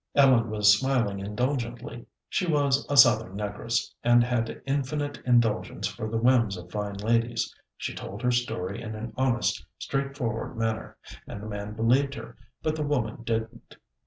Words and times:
Ellen 0.15 0.49
was 0.49 0.75
smiling 0.79 1.19
indulgently. 1.19 2.07
She 2.27 2.47
was 2.47 2.87
a 2.89 2.97
Southern 2.97 3.37
negress, 3.37 3.91
and 4.03 4.23
had 4.23 4.59
infinite 4.65 5.21
indulgence 5.27 5.87
for 5.87 6.09
the 6.09 6.17
whims 6.17 6.57
of 6.57 6.71
fine 6.71 6.95
ladies. 6.95 7.53
She 7.77 7.93
told 7.93 8.23
her 8.23 8.31
story 8.31 8.81
in 8.81 8.95
an 8.95 9.13
honest, 9.15 9.63
straightforward 9.77 10.57
manner, 10.57 10.97
and 11.27 11.39
the 11.39 11.47
man 11.47 11.73
believed 11.75 12.15
her; 12.15 12.35
but 12.63 12.75
the 12.75 12.81
woman 12.81 13.21
didn't. 13.23 13.77